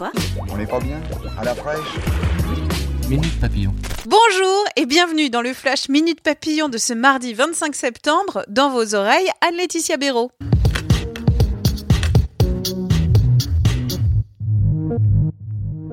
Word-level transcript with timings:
Quoi 0.00 0.12
On 0.50 0.56
n'est 0.56 0.66
pas 0.66 0.80
bien 0.80 0.98
À 1.38 1.44
la 1.44 1.54
fraîche 1.54 1.98
Minute 3.06 3.38
Papillon. 3.38 3.74
Bonjour 4.06 4.64
et 4.76 4.86
bienvenue 4.86 5.28
dans 5.28 5.42
le 5.42 5.52
Flash 5.52 5.90
Minute 5.90 6.22
Papillon 6.22 6.70
de 6.70 6.78
ce 6.78 6.94
mardi 6.94 7.34
25 7.34 7.74
septembre. 7.74 8.42
Dans 8.48 8.70
vos 8.70 8.94
oreilles, 8.94 9.28
Anne-Laetitia 9.46 9.98
Béraud. 9.98 10.30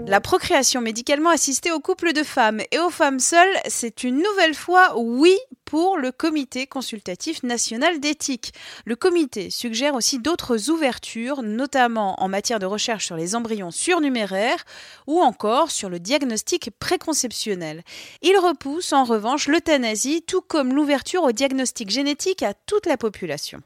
La 0.05 0.21
procréation 0.21 0.79
médicalement 0.79 1.31
assistée 1.31 1.73
aux 1.73 1.81
couples 1.81 2.13
de 2.13 2.23
femmes 2.23 2.61
et 2.71 2.79
aux 2.79 2.89
femmes 2.89 3.19
seules, 3.19 3.57
c'est 3.67 4.05
une 4.05 4.23
nouvelle 4.23 4.55
fois 4.55 4.97
oui 4.97 5.37
pour 5.67 5.97
le 5.97 6.13
Comité 6.13 6.65
consultatif 6.65 7.43
national 7.43 7.99
d'éthique. 7.99 8.53
Le 8.85 8.95
comité 8.95 9.49
suggère 9.49 9.95
aussi 9.95 10.17
d'autres 10.17 10.69
ouvertures, 10.69 11.43
notamment 11.43 12.23
en 12.23 12.29
matière 12.29 12.59
de 12.59 12.65
recherche 12.65 13.05
sur 13.05 13.17
les 13.17 13.35
embryons 13.35 13.69
surnuméraires 13.69 14.63
ou 15.07 15.19
encore 15.19 15.69
sur 15.69 15.89
le 15.89 15.99
diagnostic 15.99 16.71
préconceptionnel. 16.79 17.83
Il 18.21 18.37
repousse 18.37 18.93
en 18.93 19.03
revanche 19.03 19.49
l'euthanasie, 19.49 20.23
tout 20.25 20.41
comme 20.41 20.73
l'ouverture 20.73 21.23
au 21.23 21.33
diagnostic 21.33 21.89
génétique 21.89 22.43
à 22.43 22.53
toute 22.53 22.85
la 22.85 22.95
population. 22.95 23.61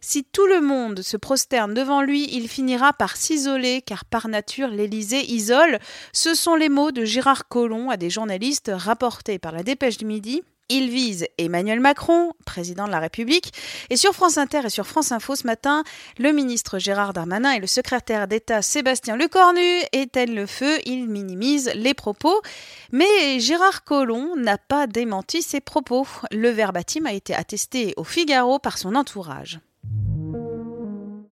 Si 0.00 0.24
tout 0.24 0.46
le 0.46 0.60
monde 0.60 1.02
se 1.02 1.16
prosterne 1.16 1.74
devant 1.74 2.02
lui, 2.02 2.28
il 2.32 2.48
finira 2.48 2.92
par 2.92 3.16
s'isoler, 3.16 3.82
car 3.82 4.04
par 4.04 4.28
nature 4.28 4.68
l'Élysée 4.68 5.24
isole. 5.30 5.78
Ce 6.12 6.34
sont 6.34 6.54
les 6.54 6.68
mots 6.68 6.92
de 6.92 7.04
Gérard 7.04 7.48
Collomb 7.48 7.90
à 7.90 7.96
des 7.96 8.10
journalistes 8.10 8.70
rapportés 8.74 9.38
par 9.38 9.52
la 9.52 9.62
Dépêche 9.62 9.96
du 9.96 10.04
Midi. 10.04 10.42
Il 10.70 10.88
vise 10.88 11.26
Emmanuel 11.36 11.78
Macron, 11.78 12.32
président 12.46 12.86
de 12.86 12.90
la 12.90 12.98
République. 12.98 13.52
Et 13.90 13.96
sur 13.96 14.14
France 14.14 14.38
Inter 14.38 14.62
et 14.64 14.70
sur 14.70 14.86
France 14.86 15.12
Info 15.12 15.36
ce 15.36 15.46
matin, 15.46 15.84
le 16.18 16.32
ministre 16.32 16.78
Gérard 16.78 17.12
Darmanin 17.12 17.52
et 17.52 17.60
le 17.60 17.66
secrétaire 17.66 18.26
d'État 18.26 18.62
Sébastien 18.62 19.16
Lecornu 19.16 19.82
éteignent 19.92 20.34
le 20.34 20.46
feu. 20.46 20.78
Ils 20.86 21.06
minimisent 21.06 21.70
les 21.74 21.92
propos. 21.92 22.40
Mais 22.92 23.40
Gérard 23.40 23.84
Collomb 23.84 24.36
n'a 24.36 24.56
pas 24.56 24.86
démenti 24.86 25.42
ses 25.42 25.60
propos. 25.60 26.06
Le 26.30 26.48
verbatim 26.48 27.04
a 27.04 27.12
été 27.12 27.34
attesté 27.34 27.92
au 27.98 28.04
Figaro 28.04 28.58
par 28.58 28.78
son 28.78 28.94
entourage. 28.94 29.60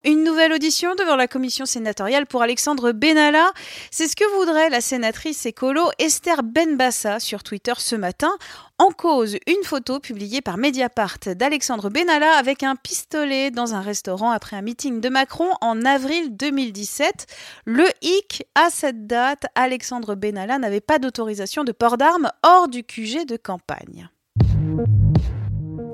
Une 0.05 0.23
nouvelle 0.23 0.53
audition 0.53 0.95
devant 0.95 1.17
la 1.17 1.27
commission 1.27 1.65
sénatoriale 1.65 2.25
pour 2.25 2.41
Alexandre 2.41 2.93
Benalla. 2.93 3.51
C'est 3.91 4.07
ce 4.07 4.15
que 4.15 4.23
voudrait 4.37 4.69
la 4.69 4.79
sénatrice 4.79 5.45
écolo 5.45 5.89
Esther 5.99 6.41
Benbassa 6.41 7.19
sur 7.19 7.43
Twitter 7.43 7.73
ce 7.77 7.97
matin. 7.97 8.31
En 8.77 8.91
cause, 8.91 9.35
une 9.45 9.63
photo 9.65 9.99
publiée 9.99 10.39
par 10.39 10.57
Mediapart 10.57 11.17
d'Alexandre 11.35 11.89
Benalla 11.89 12.37
avec 12.37 12.63
un 12.63 12.77
pistolet 12.77 13.51
dans 13.51 13.73
un 13.73 13.81
restaurant 13.81 14.31
après 14.31 14.55
un 14.55 14.61
meeting 14.61 15.01
de 15.01 15.09
Macron 15.09 15.49
en 15.59 15.83
avril 15.83 16.33
2017. 16.37 17.25
Le 17.65 17.85
hic, 18.01 18.45
à 18.55 18.69
cette 18.69 19.05
date, 19.05 19.47
Alexandre 19.55 20.15
Benalla 20.15 20.59
n'avait 20.59 20.79
pas 20.79 20.99
d'autorisation 20.99 21.65
de 21.65 21.73
port 21.73 21.97
d'armes 21.97 22.31
hors 22.41 22.69
du 22.69 22.85
QG 22.85 23.25
de 23.25 23.35
campagne. 23.35 24.09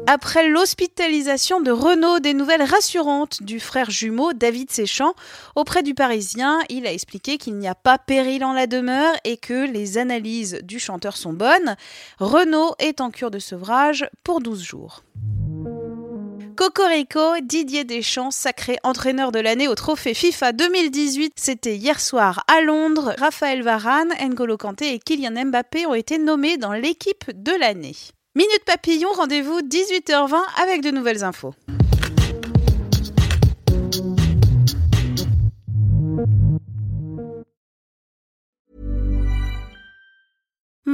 Après 0.08 0.48
l'hospitalisation 0.48 1.62
de 1.62 1.72
Renault, 1.72 2.20
des 2.20 2.36
nouvelles 2.36 2.62
rassurantes 2.62 3.42
du 3.42 3.60
frère 3.60 3.90
jumeau 3.90 4.34
David 4.34 4.70
Séchant. 4.70 5.16
Auprès 5.56 5.82
du 5.82 5.96
Parisien, 5.96 6.60
il 6.70 6.86
a 6.86 6.94
expliqué 6.94 7.40
qu'il 7.40 7.56
n'y 7.56 7.68
a 7.68 7.74
pas 7.74 7.98
péril 7.98 8.46
en 8.46 8.54
la 8.54 8.68
demeure 8.68 9.16
et 9.24 9.38
que 9.38 9.66
les 9.66 9.98
analyses 9.98 10.60
du 10.62 10.78
chanteur 10.78 11.18
sont 11.18 11.34
bonnes. 11.34 11.76
Renault 12.20 12.76
est 12.78 13.02
en 13.02 13.10
cure 13.10 13.32
de 13.32 13.40
sevrage 13.40 14.08
pour 14.24 14.42
12 14.42 14.62
jours. 14.62 15.02
Cocorico, 16.56 17.40
Didier 17.42 17.84
Deschamps, 17.84 18.32
sacré 18.32 18.78
entraîneur 18.84 19.32
de 19.32 19.40
l'année 19.40 19.68
au 19.68 19.76
trophée 19.76 20.14
FIFA 20.14 20.52
2018. 20.52 21.34
C'était 21.36 21.76
hier 21.76 22.00
soir 22.00 22.46
à 22.48 22.62
Londres. 22.62 23.16
Raphaël 23.18 23.64
Varane, 23.64 24.14
N'Golo 24.22 24.56
Kanté 24.56 24.94
et 24.94 25.00
Kylian 25.00 25.46
Mbappé 25.46 25.88
ont 25.88 25.96
été 25.96 26.20
nommés 26.20 26.58
dans 26.58 26.74
l'équipe 26.74 27.32
de 27.34 27.52
l'année. 27.60 27.96
Minute 28.38 28.66
Papillon, 28.66 29.08
rendez-vous 29.16 29.62
18h20 29.62 30.36
avec 30.62 30.82
de 30.82 30.92
nouvelles 30.92 31.24
infos. 31.24 31.54